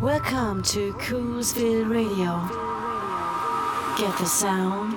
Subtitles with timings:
[0.00, 2.40] Welcome to Coolsville Radio.
[3.98, 4.96] Get the sound.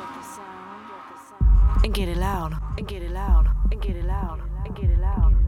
[1.83, 2.53] And get it loud.
[2.77, 3.49] And get it loud.
[3.69, 4.39] And get it loud.
[4.65, 5.42] And get it loud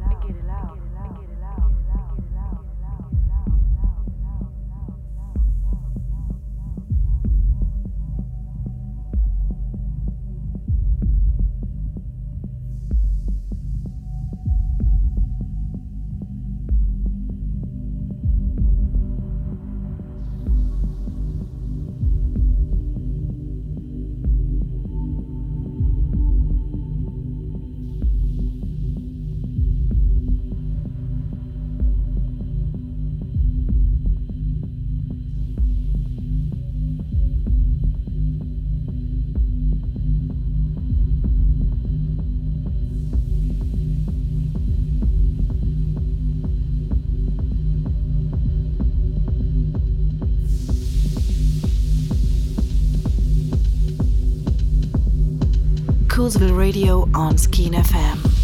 [56.25, 58.34] Coolsville Radio on Sceen FM.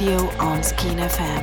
[0.00, 1.39] Radio on Sceen FM.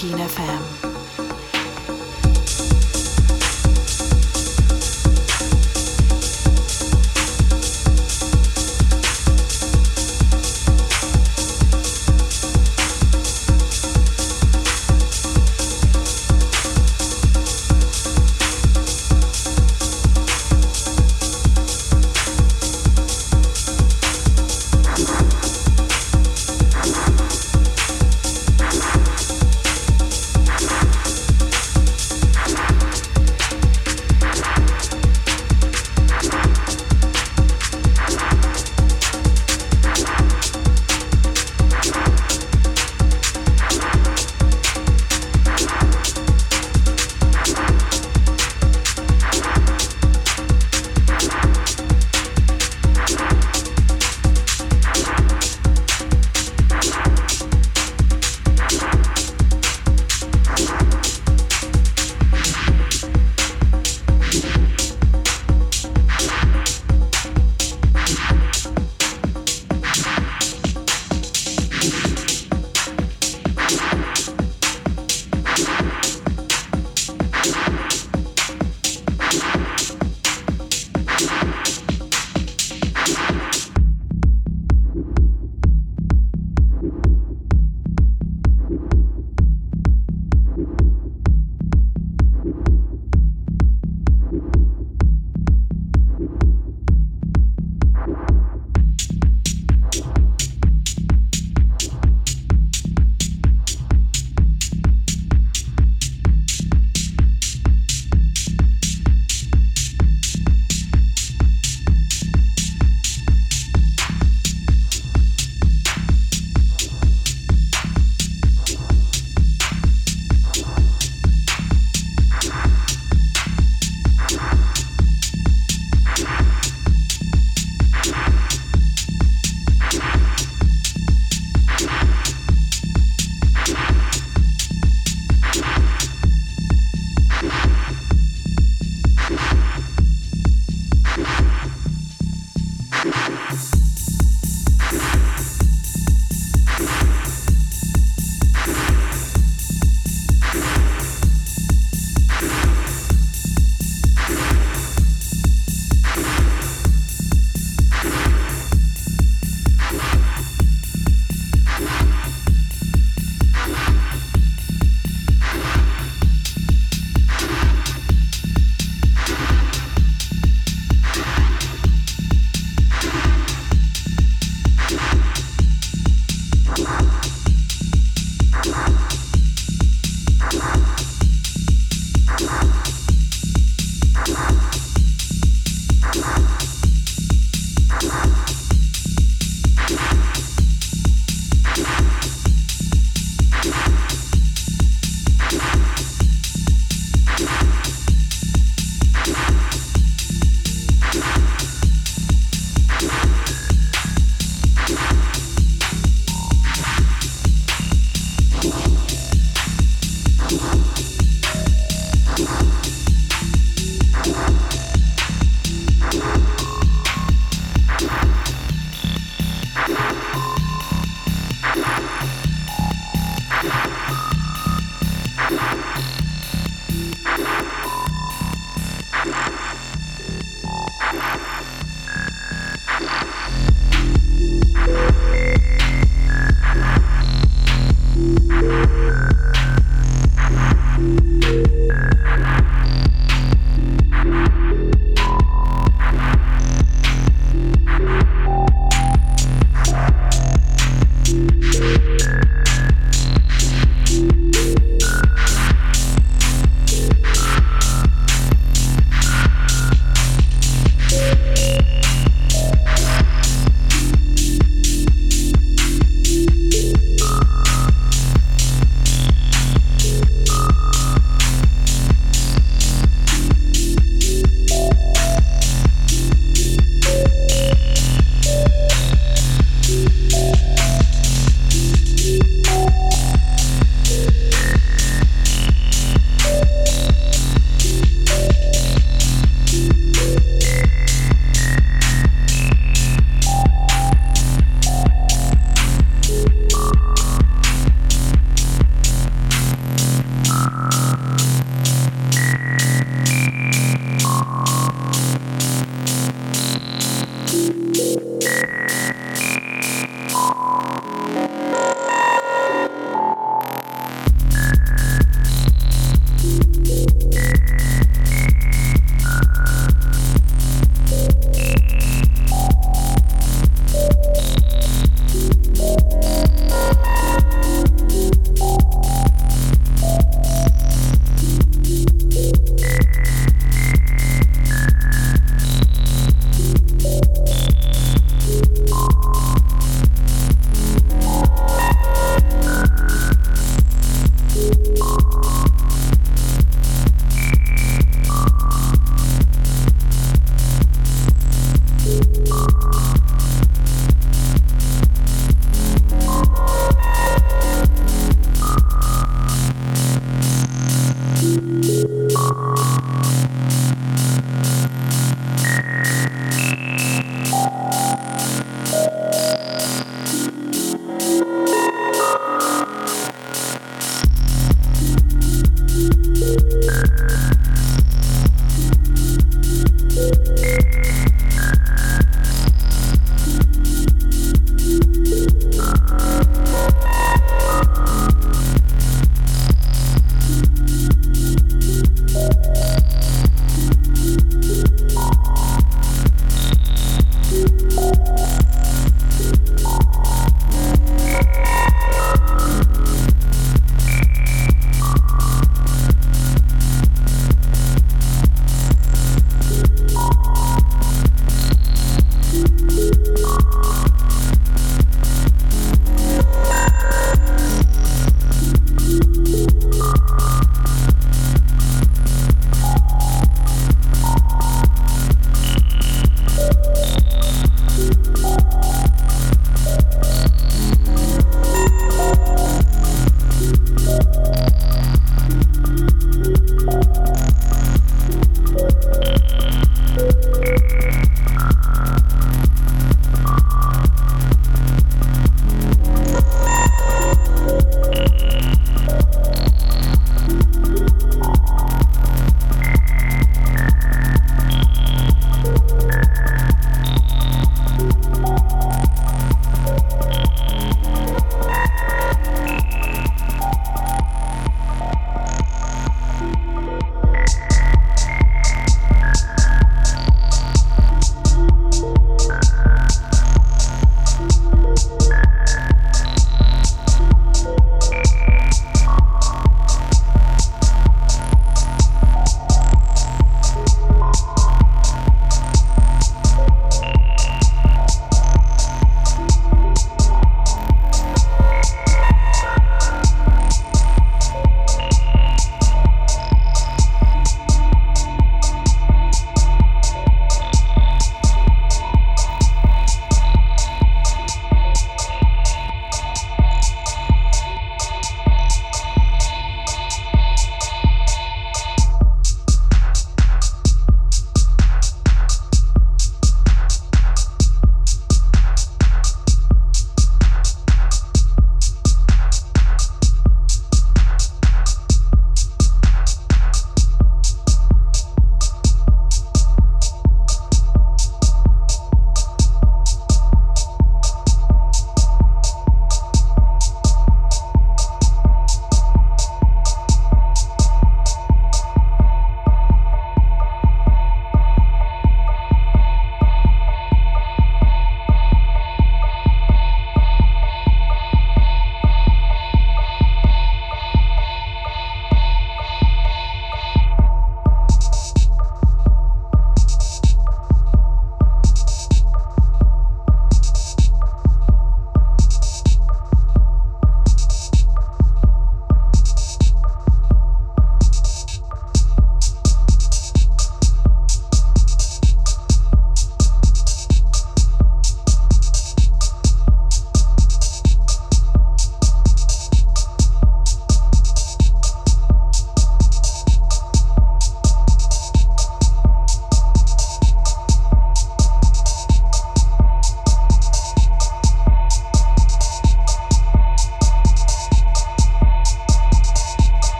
[0.00, 0.79] Keen FM.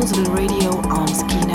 [0.00, 1.49] Chosen Radio on Sceen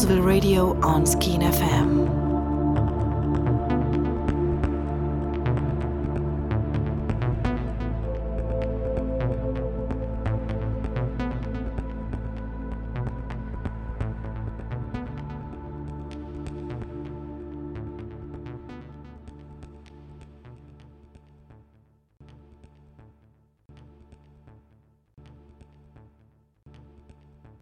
[0.00, 1.69] Coolsville Radio on Sceen FM.